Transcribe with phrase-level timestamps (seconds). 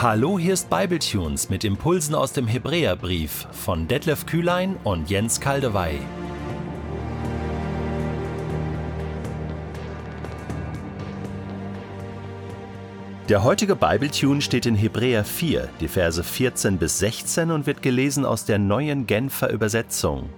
[0.00, 5.98] Hallo, hier ist Bibletunes mit Impulsen aus dem Hebräerbrief von Detlef Kühlein und Jens Kaldewey.
[13.28, 18.24] Der heutige Bibletune steht in Hebräer 4, die Verse 14 bis 16 und wird gelesen
[18.24, 20.28] aus der neuen Genfer Übersetzung.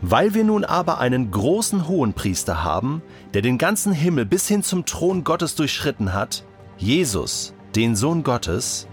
[0.00, 3.02] Weil wir nun aber einen großen Hohenpriester haben,
[3.34, 6.42] der den ganzen Himmel bis hin zum Thron Gottes durchschritten hat,
[6.76, 8.88] Jesus, den Sohn Gottes,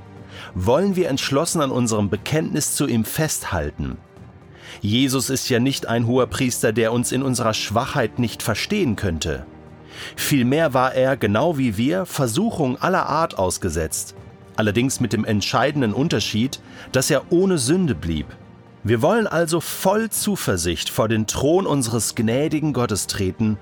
[0.54, 3.98] wollen wir entschlossen an unserem Bekenntnis zu ihm festhalten.
[4.80, 9.48] Jesus ist ja nicht ein hoher Priester, der uns in unserer Schwachheit nicht verstehen könnte.
[10.16, 14.14] Vielmehr war er, genau wie wir, Versuchung aller Art ausgesetzt,
[14.56, 16.60] allerdings mit dem entscheidenden Unterschied,
[16.92, 18.28] dass er ohne Sünde blieb.
[18.84, 23.58] Wir wollen also voll Zuversicht vor den Thron unseres gnädigen Gottes treten,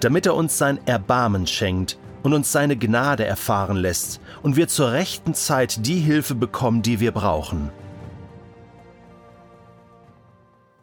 [0.00, 4.92] damit er uns sein Erbarmen schenkt und uns seine Gnade erfahren lässt und wir zur
[4.92, 7.70] rechten Zeit die Hilfe bekommen, die wir brauchen.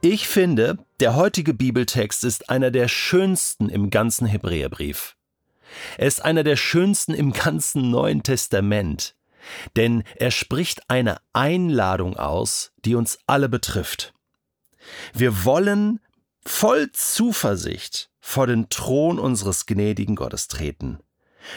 [0.02, 5.18] Ich finde, der heutige Bibeltext ist einer der schönsten im ganzen Hebräerbrief.
[5.98, 9.16] Er ist einer der schönsten im ganzen Neuen Testament,
[9.76, 14.14] denn er spricht eine Einladung aus, die uns alle betrifft.
[15.14, 16.00] Wir wollen
[16.46, 21.00] voll Zuversicht vor den Thron unseres gnädigen Gottes treten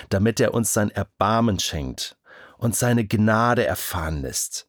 [0.08, 2.16] damit er uns sein Erbarmen schenkt
[2.58, 4.68] und seine Gnade erfahren lässt.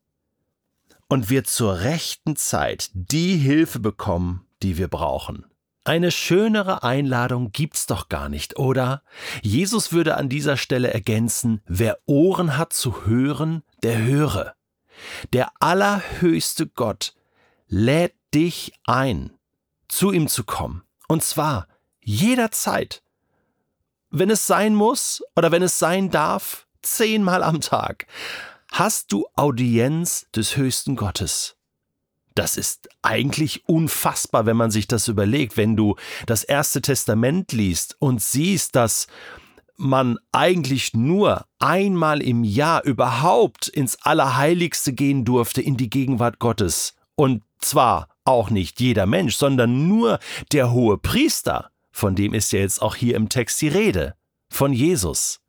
[1.07, 5.45] Und wir zur rechten Zeit die Hilfe bekommen, die wir brauchen.
[5.85, 9.03] Eine schönere Einladung gibt's doch gar nicht, oder?
[9.41, 14.55] Jesus würde an dieser Stelle ergänzen, wer Ohren hat zu hören, der höre.
[15.33, 17.13] Der allerhöchste Gott
[17.67, 19.31] lädt dich ein,
[19.89, 20.83] zu ihm zu kommen.
[21.07, 21.67] Und zwar
[22.01, 23.02] jederzeit
[24.13, 28.05] wenn es sein muss oder wenn es sein darf, zehnmal am Tag,
[28.71, 31.55] hast du Audienz des höchsten Gottes.
[32.35, 35.95] Das ist eigentlich unfassbar, wenn man sich das überlegt, wenn du
[36.27, 39.07] das erste Testament liest und siehst, dass
[39.77, 46.93] man eigentlich nur einmal im Jahr überhaupt ins Allerheiligste gehen durfte, in die Gegenwart Gottes.
[47.15, 50.19] Und zwar auch nicht jeder Mensch, sondern nur
[50.51, 51.72] der hohe Priester.
[51.93, 54.15] Von dem ist ja jetzt auch hier im Text die Rede.
[54.49, 55.39] Von Jesus.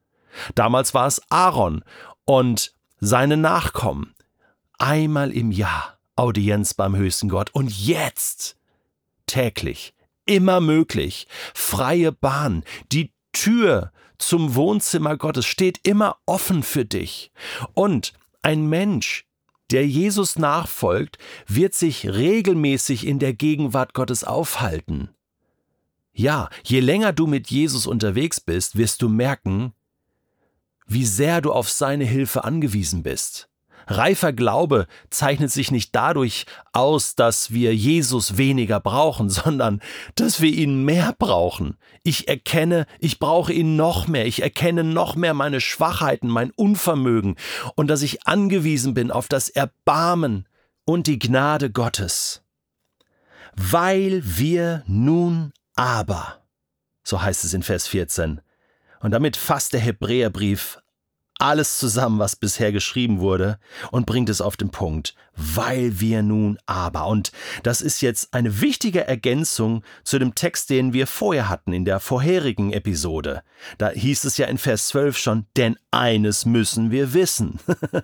[0.55, 1.83] Damals war es Aaron
[2.27, 4.15] und seine Nachkommen.
[4.79, 7.51] Einmal im Jahr Audienz beim höchsten Gott.
[7.55, 8.57] Und jetzt
[9.27, 9.95] täglich,
[10.27, 12.63] immer möglich, freie Bahn,
[12.93, 17.33] die Tür zum Wohnzimmer Gottes steht immer offen für dich.
[17.73, 18.13] Und
[18.43, 19.25] ein Mensch,
[19.71, 25.09] der Jesus nachfolgt, wird sich regelmäßig in der Gegenwart Gottes aufhalten.
[26.15, 29.73] Ja, je länger du mit Jesus unterwegs bist, wirst du merken,
[30.87, 33.49] wie sehr du auf seine Hilfe angewiesen bist.
[33.89, 39.81] Reifer Glaube zeichnet sich nicht dadurch aus, dass wir Jesus weniger brauchen, sondern
[40.15, 41.77] dass wir ihn mehr brauchen.
[42.05, 47.35] Ich erkenne, ich brauche ihn noch mehr, ich erkenne noch mehr meine Schwachheiten, mein Unvermögen
[47.75, 50.47] und dass ich angewiesen bin auf das Erbarmen
[50.85, 52.43] und die Gnade Gottes.
[53.57, 56.43] Weil wir nun aber,
[57.03, 58.41] so heißt es in Vers 14.
[59.01, 60.79] Und damit fasst der Hebräerbrief
[61.39, 63.59] alles zusammen, was bisher geschrieben wurde,
[63.91, 67.07] und bringt es auf den Punkt, weil wir nun aber.
[67.07, 71.85] Und das ist jetzt eine wichtige Ergänzung zu dem Text, den wir vorher hatten in
[71.85, 73.43] der vorherigen Episode.
[73.79, 77.59] Da hieß es ja in Vers 12 schon, denn eines müssen wir wissen.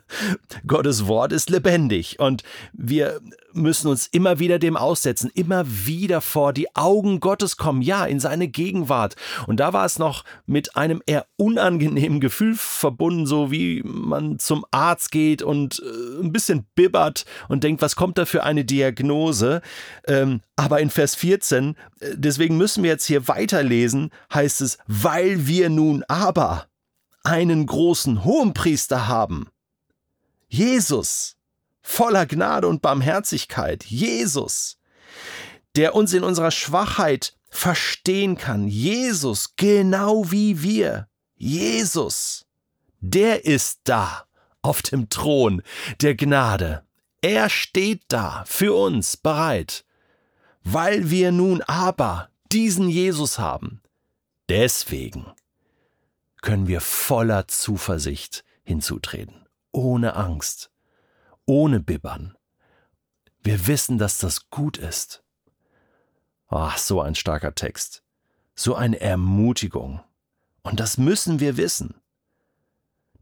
[0.67, 2.43] Gottes Wort ist lebendig und
[2.73, 3.21] wir
[3.53, 8.21] müssen uns immer wieder dem aussetzen, immer wieder vor die Augen Gottes kommen, ja, in
[8.21, 9.17] seine Gegenwart.
[9.47, 14.65] Und da war es noch mit einem eher unangenehmen Gefühl verbunden, so wie man zum
[14.71, 19.63] Arzt geht und äh, ein bisschen bibbert und denkt, was kommt da für eine Diagnose?
[20.07, 25.47] Ähm, aber in Vers 14, äh, deswegen müssen wir jetzt hier weiterlesen, heißt es, weil
[25.47, 26.67] wir nun aber
[27.23, 29.49] einen großen Hohenpriester haben.
[30.49, 31.37] Jesus
[31.83, 34.79] voller Gnade und Barmherzigkeit, Jesus,
[35.77, 42.47] der uns in unserer Schwachheit verstehen kann, Jesus, genau wie wir, Jesus,
[43.01, 44.25] der ist da
[44.63, 45.63] auf dem Thron
[46.01, 46.85] der Gnade.
[47.23, 49.85] Er steht da für uns bereit,
[50.63, 53.83] weil wir nun aber diesen Jesus haben.
[54.49, 55.27] Deswegen
[56.43, 60.71] können wir voller Zuversicht hinzutreten, ohne Angst
[61.51, 62.37] ohne Bibbern.
[63.43, 65.25] Wir wissen, dass das gut ist.
[66.47, 68.05] Ach, so ein starker Text.
[68.55, 70.01] So eine Ermutigung.
[70.63, 71.95] Und das müssen wir wissen.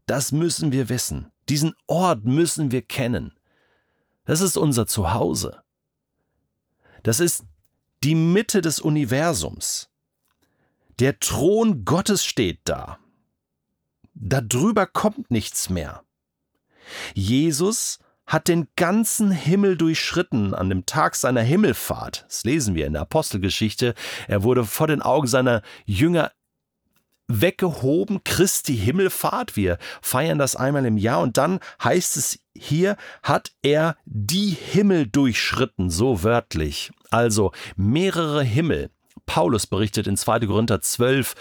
[0.05, 1.31] das müssen wir wissen.
[1.49, 3.33] Diesen Ort müssen wir kennen.
[4.29, 5.63] Das ist unser Zuhause.
[7.01, 7.45] Das ist
[8.03, 9.89] die Mitte des Universums.
[10.99, 12.99] Der Thron Gottes steht da.
[14.13, 16.03] Darüber kommt nichts mehr.
[17.15, 17.97] Jesus
[18.27, 22.25] hat den ganzen Himmel durchschritten an dem Tag seiner Himmelfahrt.
[22.27, 23.95] Das lesen wir in der Apostelgeschichte.
[24.27, 26.31] Er wurde vor den Augen seiner Jünger
[27.29, 29.55] weggehoben, Christi Himmelfahrt.
[29.55, 35.07] Wir feiern das einmal im Jahr und dann heißt es hier, hat er die Himmel
[35.07, 36.91] durchschritten, so wörtlich.
[37.09, 38.89] Also mehrere Himmel.
[39.25, 40.39] Paulus berichtet in 2.
[40.47, 41.35] Korinther 12,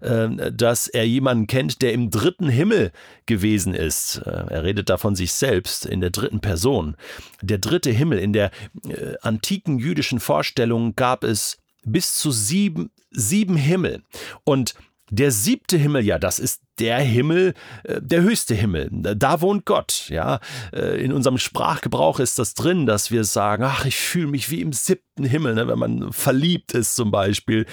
[0.00, 2.90] äh, dass er jemanden kennt, der im dritten Himmel
[3.26, 4.16] gewesen ist.
[4.24, 6.96] Äh, er redet da von sich selbst in der dritten Person.
[7.42, 8.18] Der dritte Himmel.
[8.18, 8.50] In der
[8.88, 14.02] äh, antiken jüdischen Vorstellung gab es bis zu sieben, sieben Himmel.
[14.44, 14.74] Und
[15.10, 17.54] der siebte Himmel, ja, das ist der Himmel,
[17.84, 18.88] äh, der höchste Himmel.
[18.90, 20.40] Da wohnt Gott, ja.
[20.72, 24.60] Äh, in unserem Sprachgebrauch ist das drin, dass wir sagen, ach, ich fühle mich wie
[24.60, 27.66] im siebten Himmel, ne, wenn man verliebt ist zum Beispiel.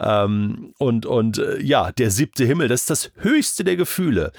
[0.00, 4.32] Ähm, und, und äh, ja, der siebte Himmel, das ist das höchste der Gefühle.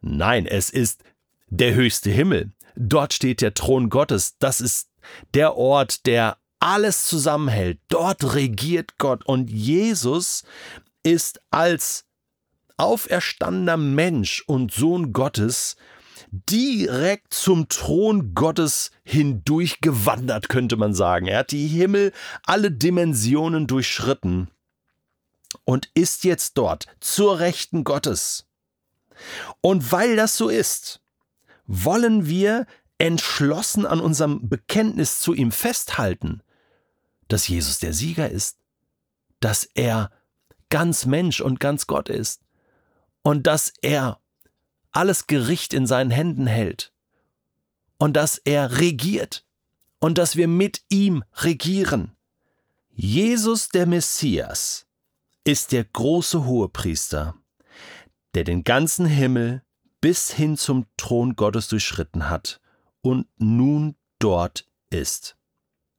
[0.00, 1.02] Nein, es ist
[1.48, 2.52] der höchste Himmel.
[2.76, 4.36] Dort steht der Thron Gottes.
[4.38, 4.90] Das ist
[5.32, 7.78] der Ort, der alles zusammenhält.
[7.88, 9.24] Dort regiert Gott.
[9.26, 10.44] Und Jesus
[11.04, 12.06] ist als
[12.76, 15.76] auferstandener Mensch und Sohn Gottes
[16.30, 21.26] direkt zum Thron Gottes hindurch gewandert, könnte man sagen.
[21.26, 22.12] Er hat die Himmel,
[22.44, 24.50] alle Dimensionen durchschritten
[25.64, 28.46] und ist jetzt dort zur Rechten Gottes.
[29.60, 31.00] Und weil das so ist,
[31.66, 32.66] wollen wir
[32.98, 36.42] entschlossen an unserem Bekenntnis zu ihm festhalten,
[37.28, 38.58] dass Jesus der Sieger ist,
[39.40, 40.10] dass er
[40.74, 42.42] ganz Mensch und ganz Gott ist
[43.22, 44.18] und dass er
[44.90, 46.92] alles Gericht in seinen Händen hält
[47.96, 49.46] und dass er regiert
[50.00, 52.16] und dass wir mit ihm regieren.
[52.90, 54.88] Jesus der Messias
[55.44, 57.36] ist der große Hohepriester,
[58.34, 59.62] der den ganzen Himmel
[60.00, 62.60] bis hin zum Thron Gottes durchschritten hat
[63.00, 65.36] und nun dort ist.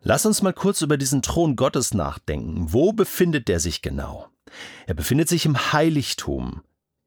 [0.01, 2.74] Lass uns mal kurz über diesen Thron Gottes nachdenken.
[2.74, 4.30] Wo befindet der sich genau?
[4.88, 6.63] Er befindet sich im Heiligtum,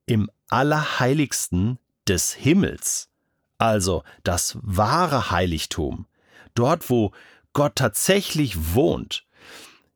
[0.07, 3.11] im Allerheiligsten des Himmels,
[3.59, 6.07] also das wahre Heiligtum,
[6.55, 7.13] dort wo
[7.53, 9.27] Gott tatsächlich wohnt.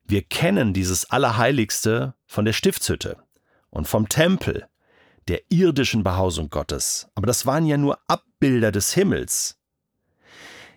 [0.04, 3.16] Wir kennen dieses Allerheiligste von der Stiftshütte
[3.70, 4.68] und vom Tempel,
[5.28, 9.58] der irdischen Behausung Gottes, aber das waren ja nur Abbilder des Himmels.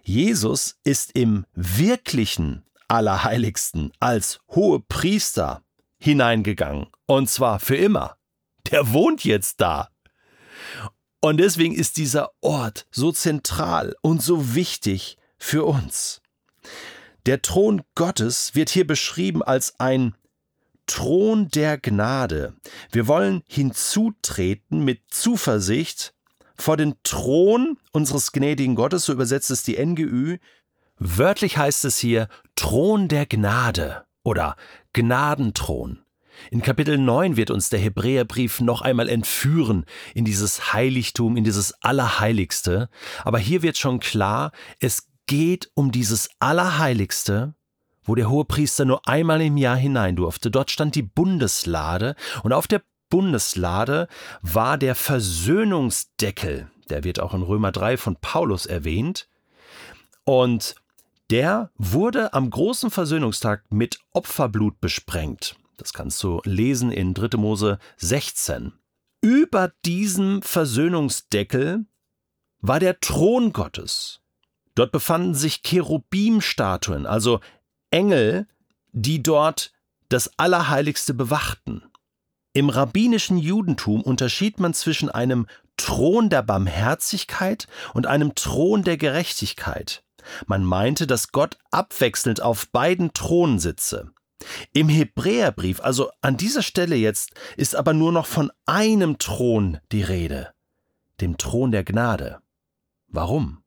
[0.04, 5.65] Jesus ist im wirklichen Allerheiligsten als hohe Priester
[6.06, 6.88] hineingegangen.
[7.08, 8.18] Und zwar für immer.
[8.72, 9.90] Der wohnt jetzt da.
[11.20, 16.22] Und deswegen ist dieser Ort so zentral und so wichtig für uns.
[17.26, 20.16] Der Thron Gottes wird hier beschrieben als ein
[20.86, 22.54] Thron der Gnade.
[22.92, 26.14] Wir wollen hinzutreten mit Zuversicht
[26.56, 30.38] vor den Thron unseres gnädigen Gottes, so übersetzt es die NGÜ.
[30.98, 34.58] Wörtlich heißt es hier Thron der Gnade oder
[34.92, 36.00] Gnadenthron.
[36.52, 41.82] In Kapitel 9 wird uns der Hebräerbrief noch einmal entführen in dieses Heiligtum, in dieses
[41.82, 42.90] Allerheiligste.
[43.24, 47.56] Aber hier wird schon klar, es geht um dieses Allerheiligste,
[48.04, 50.52] wo der Hohepriester nur einmal im Jahr hinein durfte.
[50.52, 54.08] Dort stand die Bundeslade und auf der Bundeslade
[54.42, 56.70] war der Versöhnungsdeckel.
[56.90, 59.30] Der wird auch in Römer 3 von Paulus erwähnt.
[60.26, 60.76] Und
[61.30, 65.56] der wurde am großen Versöhnungstag mit Opferblut besprengt.
[65.78, 67.38] Das kannst du lesen in 3.
[67.38, 68.74] Mose 16.
[69.22, 71.86] Über diesem Versöhnungsdeckel
[72.60, 74.22] war der Thron Gottes.
[74.76, 77.40] Dort befanden sich Cherubimstatuen, also
[77.92, 78.48] Engel,
[78.92, 79.72] die dort
[80.10, 81.84] das Allerheiligste bewachten.
[82.54, 90.05] Im rabbinischen Judentum unterschied man zwischen einem Thron der Barmherzigkeit und einem Thron der Gerechtigkeit.
[90.48, 94.12] Man meinte, dass Gott abwechselnd auf beiden Thronen sitze.
[94.74, 100.04] Im Hebräerbrief, also an dieser Stelle jetzt, ist aber nur noch von einem Thron die
[100.04, 100.54] Rede,
[101.22, 102.40] dem Thron der Gnade.
[103.08, 103.64] Warum?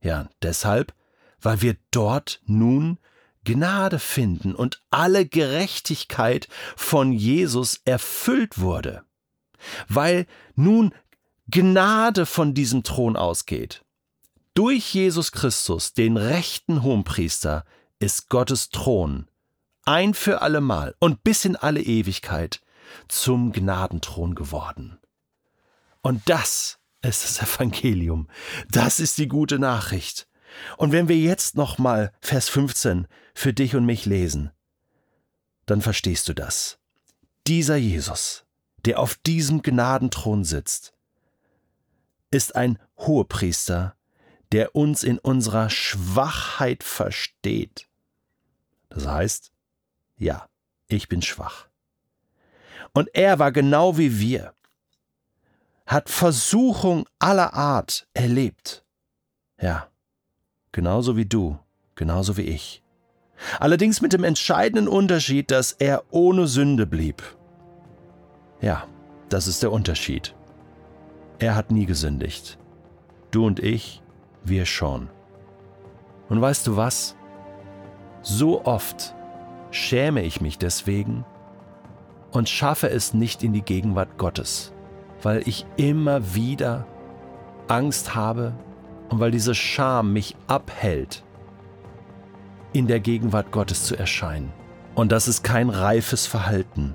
[0.00, 0.94] Ja, deshalb,
[1.40, 2.98] weil wir dort nun
[3.44, 9.04] Gnade finden und alle Gerechtigkeit von Jesus erfüllt wurde.
[9.88, 10.94] Weil nun
[11.50, 13.84] Gnade von diesem Thron ausgeht.
[14.58, 17.64] Durch Jesus Christus, den rechten Hohenpriester,
[18.00, 19.28] ist Gottes Thron
[19.84, 22.60] ein für allemal und bis in alle Ewigkeit
[23.06, 24.98] zum Gnadenthron geworden.
[26.02, 28.26] Und das ist das Evangelium.
[28.68, 30.26] Das ist die gute Nachricht.
[30.76, 34.50] Und wenn wir jetzt nochmal Vers 15 für dich und mich lesen,
[35.66, 36.80] dann verstehst du das.
[37.46, 38.44] Dieser Jesus,
[38.86, 40.94] der auf diesem Gnadenthron sitzt,
[42.32, 43.94] ist ein Hohepriester,
[44.52, 47.88] der uns in unserer Schwachheit versteht.
[48.88, 49.52] Das heißt,
[50.16, 50.48] ja,
[50.88, 51.68] ich bin schwach.
[52.92, 54.54] Und er war genau wie wir,
[55.86, 58.84] hat Versuchung aller Art erlebt.
[59.60, 59.88] Ja,
[60.72, 61.58] genauso wie du,
[61.94, 62.82] genauso wie ich.
[63.60, 67.22] Allerdings mit dem entscheidenden Unterschied, dass er ohne Sünde blieb.
[68.60, 68.88] Ja,
[69.28, 70.34] das ist der Unterschied.
[71.38, 72.58] Er hat nie gesündigt.
[73.30, 74.02] Du und ich,
[74.44, 75.08] wir schon.
[76.28, 77.16] Und weißt du was?
[78.22, 79.14] So oft
[79.70, 81.24] schäme ich mich deswegen
[82.30, 84.72] und schaffe es nicht in die Gegenwart Gottes,
[85.22, 86.86] weil ich immer wieder
[87.68, 88.54] Angst habe
[89.08, 91.24] und weil diese Scham mich abhält,
[92.72, 94.52] in der Gegenwart Gottes zu erscheinen.
[94.94, 96.94] Und das ist kein reifes Verhalten.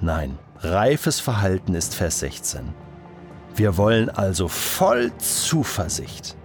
[0.00, 2.72] Nein, reifes Verhalten ist Vers 16.
[3.56, 6.36] Wir wollen also voll Zuversicht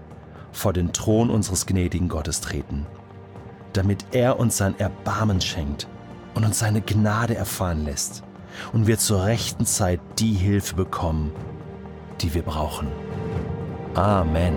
[0.52, 2.86] vor den Thron unseres gnädigen Gottes treten,
[3.74, 5.88] damit er uns sein Erbarmen schenkt
[6.36, 8.24] und uns seine Gnade erfahren lässt
[8.74, 11.32] und wir zur rechten Zeit die Hilfe bekommen,
[12.22, 12.88] die wir brauchen.
[13.96, 14.56] Amen.